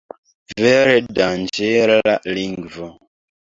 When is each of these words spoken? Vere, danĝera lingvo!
Vere, 0.61 0.95
danĝera 1.19 2.17
lingvo! 2.39 2.91